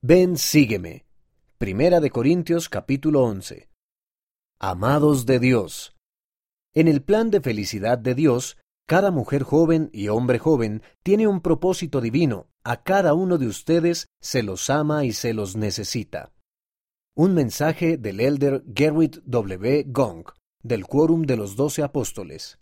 [0.00, 1.06] Ven, sígueme.
[1.58, 3.68] Primera de Corintios capítulo 11.
[4.60, 5.96] Amados de Dios.
[6.72, 11.40] En el plan de felicidad de Dios, cada mujer joven y hombre joven tiene un
[11.40, 12.46] propósito divino.
[12.62, 16.32] A cada uno de ustedes se los ama y se los necesita.
[17.16, 19.84] Un mensaje del elder Gerrit W.
[19.88, 20.26] Gong,
[20.62, 22.60] del Quórum de los Doce Apóstoles.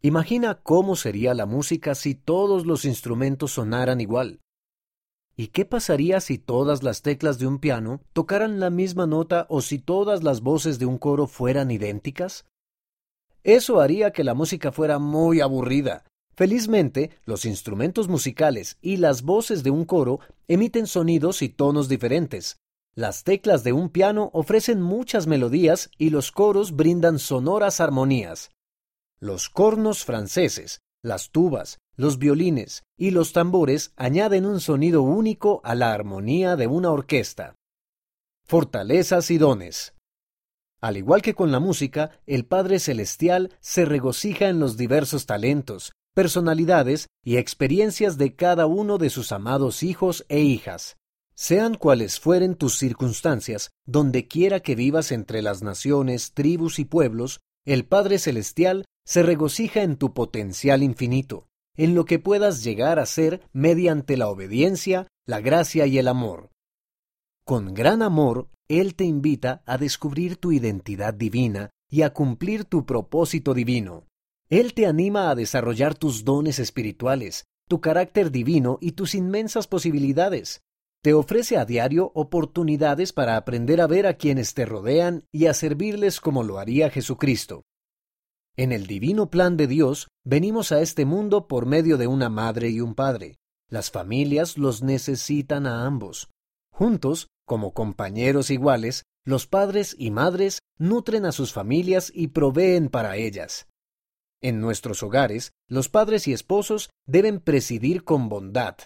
[0.00, 4.40] Imagina cómo sería la música si todos los instrumentos sonaran igual.
[5.38, 9.60] ¿Y qué pasaría si todas las teclas de un piano tocaran la misma nota o
[9.60, 12.46] si todas las voces de un coro fueran idénticas?
[13.44, 16.04] Eso haría que la música fuera muy aburrida.
[16.34, 22.56] Felizmente, los instrumentos musicales y las voces de un coro emiten sonidos y tonos diferentes.
[22.94, 28.50] Las teclas de un piano ofrecen muchas melodías y los coros brindan sonoras armonías.
[29.20, 35.74] Los cornos franceses, las tubas, los violines y los tambores añaden un sonido único a
[35.74, 37.54] la armonía de una orquesta.
[38.44, 39.94] Fortalezas y dones.
[40.80, 45.92] Al igual que con la música, el Padre Celestial se regocija en los diversos talentos,
[46.14, 50.96] personalidades y experiencias de cada uno de sus amados hijos e hijas.
[51.34, 57.40] Sean cuales fueren tus circunstancias, donde quiera que vivas entre las naciones, tribus y pueblos,
[57.64, 61.46] el Padre Celestial se regocija en tu potencial infinito
[61.76, 66.50] en lo que puedas llegar a ser mediante la obediencia, la gracia y el amor.
[67.44, 72.84] Con gran amor, Él te invita a descubrir tu identidad divina y a cumplir tu
[72.84, 74.06] propósito divino.
[74.48, 80.60] Él te anima a desarrollar tus dones espirituales, tu carácter divino y tus inmensas posibilidades.
[81.02, 85.54] Te ofrece a diario oportunidades para aprender a ver a quienes te rodean y a
[85.54, 87.64] servirles como lo haría Jesucristo.
[88.58, 92.70] En el divino plan de Dios, venimos a este mundo por medio de una madre
[92.70, 93.38] y un padre.
[93.68, 96.30] Las familias los necesitan a ambos.
[96.72, 103.16] Juntos, como compañeros iguales, los padres y madres nutren a sus familias y proveen para
[103.16, 103.66] ellas.
[104.40, 108.76] En nuestros hogares, los padres y esposos deben presidir con bondad,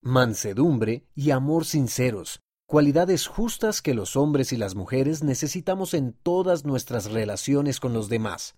[0.00, 6.64] mansedumbre y amor sinceros, cualidades justas que los hombres y las mujeres necesitamos en todas
[6.64, 8.54] nuestras relaciones con los demás.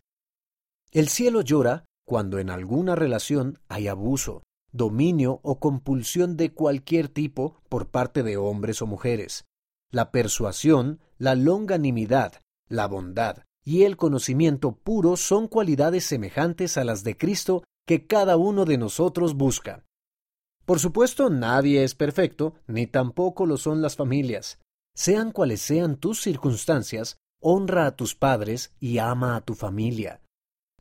[0.95, 7.61] El cielo llora cuando en alguna relación hay abuso, dominio o compulsión de cualquier tipo
[7.69, 9.45] por parte de hombres o mujeres.
[9.91, 12.35] La persuasión, la longanimidad,
[12.69, 18.37] la bondad y el conocimiento puro son cualidades semejantes a las de Cristo que cada
[18.37, 19.85] uno de nosotros busca.
[20.65, 24.61] Por supuesto, nadie es perfecto, ni tampoco lo son las familias.
[24.95, 30.21] Sean cuales sean tus circunstancias, honra a tus padres y ama a tu familia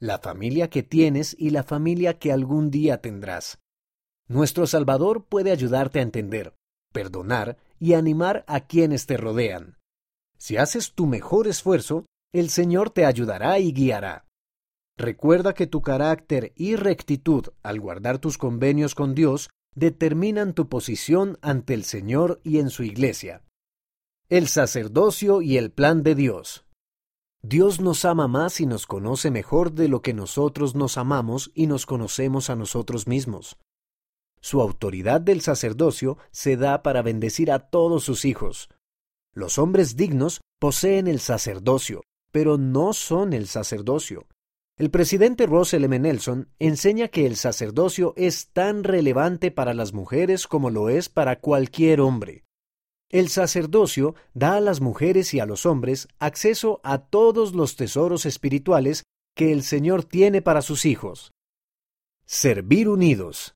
[0.04, 3.60] la familia que tienes y la familia que algún día tendrás.
[4.28, 6.58] Nuestro Salvador puede ayudarte a entender,
[6.92, 9.78] perdonar y animar a quienes te rodean.
[10.38, 14.26] Si haces tu mejor esfuerzo, el Señor te ayudará y guiará.
[14.98, 21.40] Recuerda que tu carácter y rectitud al guardar tus convenios con Dios determinan tu posición
[21.42, 23.42] ante el Señor y en su iglesia.
[24.28, 26.63] El sacerdocio y el plan de Dios.
[27.46, 31.68] Dios nos ama más y nos conoce mejor de lo que nosotros nos amamos y
[31.68, 33.58] nos conocemos a nosotros mismos.
[34.40, 38.70] Su autoridad del sacerdocio se da para bendecir a todos sus hijos.
[39.34, 44.26] Los hombres dignos poseen el sacerdocio, pero no son el sacerdocio.
[44.78, 46.00] El presidente Russell M.
[46.00, 51.42] Nelson enseña que el sacerdocio es tan relevante para las mujeres como lo es para
[51.42, 52.46] cualquier hombre.
[53.14, 58.26] El sacerdocio da a las mujeres y a los hombres acceso a todos los tesoros
[58.26, 59.04] espirituales
[59.36, 61.32] que el Señor tiene para sus hijos.
[62.26, 63.54] Servir unidos.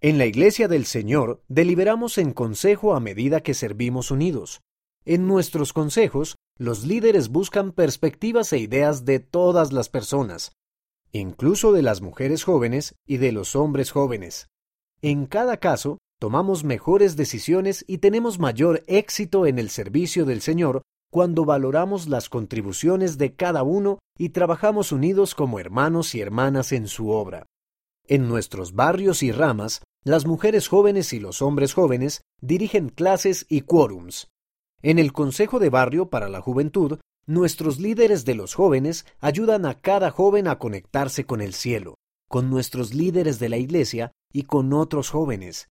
[0.00, 4.60] En la Iglesia del Señor deliberamos en consejo a medida que servimos unidos.
[5.04, 10.50] En nuestros consejos, los líderes buscan perspectivas e ideas de todas las personas,
[11.12, 14.48] incluso de las mujeres jóvenes y de los hombres jóvenes.
[15.00, 20.80] En cada caso, tomamos mejores decisiones y tenemos mayor éxito en el servicio del Señor
[21.12, 26.88] cuando valoramos las contribuciones de cada uno y trabajamos unidos como hermanos y hermanas en
[26.88, 27.44] su obra.
[28.08, 33.60] En nuestros barrios y ramas, las mujeres jóvenes y los hombres jóvenes dirigen clases y
[33.60, 34.28] quórums.
[34.80, 39.78] En el Consejo de Barrio para la Juventud, nuestros líderes de los jóvenes ayudan a
[39.78, 41.96] cada joven a conectarse con el cielo,
[42.30, 45.68] con nuestros líderes de la Iglesia y con otros jóvenes.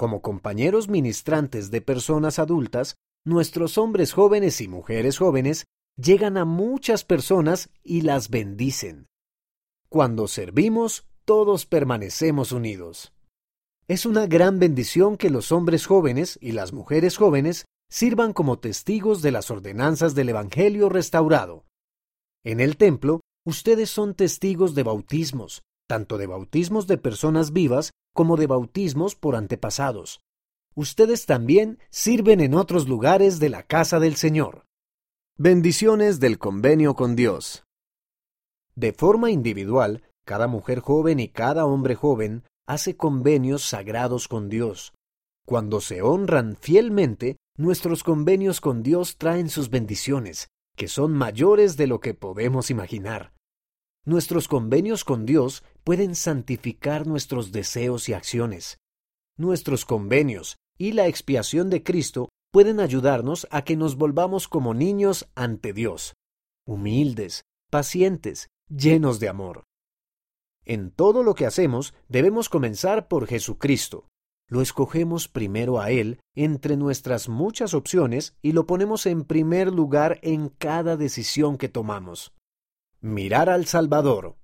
[0.00, 7.04] Como compañeros ministrantes de personas adultas, nuestros hombres jóvenes y mujeres jóvenes llegan a muchas
[7.04, 9.08] personas y las bendicen.
[9.90, 13.12] Cuando servimos, todos permanecemos unidos.
[13.88, 19.20] Es una gran bendición que los hombres jóvenes y las mujeres jóvenes sirvan como testigos
[19.20, 21.66] de las ordenanzas del Evangelio restaurado.
[22.42, 28.36] En el templo, ustedes son testigos de bautismos, tanto de bautismos de personas vivas como
[28.36, 30.20] de bautismos por antepasados.
[30.74, 34.64] Ustedes también sirven en otros lugares de la casa del Señor.
[35.36, 37.64] Bendiciones del convenio con Dios.
[38.76, 44.92] De forma individual, cada mujer joven y cada hombre joven hace convenios sagrados con Dios.
[45.46, 51.88] Cuando se honran fielmente, nuestros convenios con Dios traen sus bendiciones, que son mayores de
[51.88, 53.32] lo que podemos imaginar.
[54.06, 58.78] Nuestros convenios con Dios pueden santificar nuestros deseos y acciones.
[59.36, 65.28] Nuestros convenios y la expiación de Cristo pueden ayudarnos a que nos volvamos como niños
[65.34, 66.14] ante Dios,
[66.66, 69.64] humildes, pacientes, llenos de amor.
[70.64, 74.08] En todo lo que hacemos debemos comenzar por Jesucristo.
[74.48, 80.18] Lo escogemos primero a Él entre nuestras muchas opciones y lo ponemos en primer lugar
[80.22, 82.32] en cada decisión que tomamos.
[83.02, 84.36] Mirar al Salvador.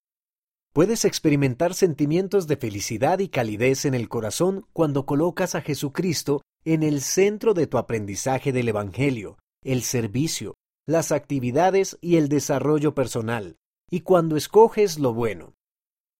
[0.73, 6.83] Puedes experimentar sentimientos de felicidad y calidez en el corazón cuando colocas a Jesucristo en
[6.83, 10.55] el centro de tu aprendizaje del Evangelio, el servicio,
[10.87, 13.57] las actividades y el desarrollo personal,
[13.91, 15.53] y cuando escoges lo bueno.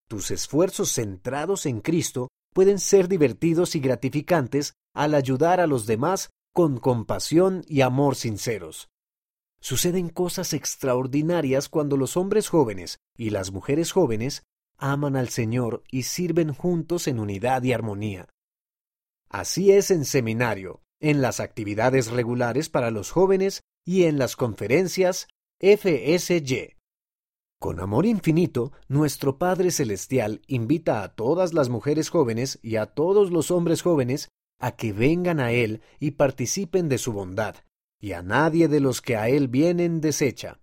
[0.07, 6.29] Tus esfuerzos centrados en Cristo pueden ser divertidos y gratificantes al ayudar a los demás
[6.53, 8.91] con compasión y amor sinceros.
[9.61, 14.43] Suceden cosas extraordinarias cuando los hombres jóvenes y las mujeres jóvenes
[14.79, 18.29] aman al Señor y sirven juntos en unidad y armonía.
[19.29, 25.29] Así es en seminario, en las actividades regulares para los jóvenes y en las conferencias
[25.61, 26.77] FSY.
[27.59, 33.31] Con amor infinito, nuestro Padre Celestial invita a todas las mujeres jóvenes y a todos
[33.31, 34.29] los hombres jóvenes
[34.59, 37.57] a que vengan a Él y participen de su bondad,
[38.01, 40.61] y a nadie de los que a Él vienen desecha.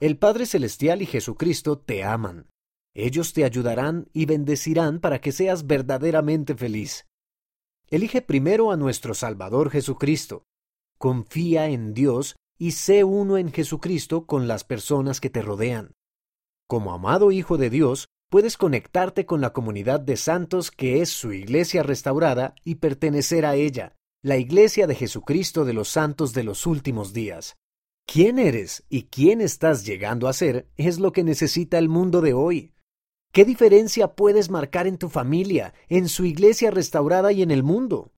[0.00, 2.48] El Padre Celestial y Jesucristo te aman.
[2.94, 7.06] Ellos te ayudarán y bendecirán para que seas verdaderamente feliz.
[7.88, 10.44] Elige primero a nuestro Salvador Jesucristo.
[10.98, 15.92] Confía en Dios y sé uno en Jesucristo con las personas que te rodean.
[16.68, 21.32] Como amado Hijo de Dios, puedes conectarte con la comunidad de santos que es su
[21.32, 26.64] iglesia restaurada y pertenecer a ella, la iglesia de Jesucristo de los santos de los
[26.64, 27.58] últimos días.
[28.06, 32.32] ¿Quién eres y quién estás llegando a ser es lo que necesita el mundo de
[32.32, 32.72] hoy?
[33.34, 38.12] ¿Qué diferencia puedes marcar en tu familia, en su iglesia restaurada y en el mundo?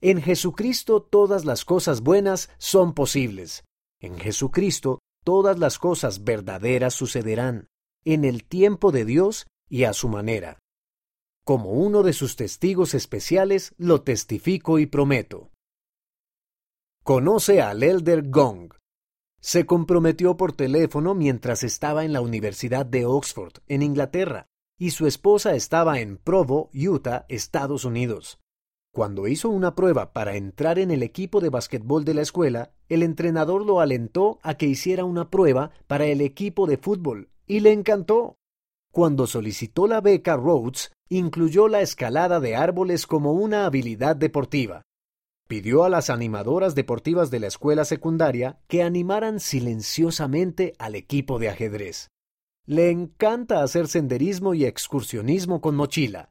[0.00, 3.64] En Jesucristo todas las cosas buenas son posibles.
[3.98, 7.66] En Jesucristo todas las cosas verdaderas sucederán
[8.04, 10.60] en el tiempo de Dios y a su manera.
[11.50, 15.50] Como uno de sus testigos especiales, lo testifico y prometo.
[17.02, 18.72] Conoce al Elder Gong.
[19.40, 24.46] Se comprometió por teléfono mientras estaba en la Universidad de Oxford, en Inglaterra,
[24.78, 28.38] y su esposa estaba en Provo, Utah, Estados Unidos.
[28.94, 33.02] Cuando hizo una prueba para entrar en el equipo de basquetbol de la escuela, el
[33.02, 37.72] entrenador lo alentó a que hiciera una prueba para el equipo de fútbol y le
[37.72, 38.36] encantó.
[38.92, 44.82] Cuando solicitó la beca Rhodes, incluyó la escalada de árboles como una habilidad deportiva.
[45.46, 51.48] Pidió a las animadoras deportivas de la escuela secundaria que animaran silenciosamente al equipo de
[51.48, 52.08] ajedrez.
[52.66, 56.28] Le encanta hacer senderismo y excursionismo con mochila.